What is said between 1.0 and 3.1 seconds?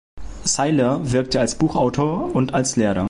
wirkte als Buchautor und als Lehrer.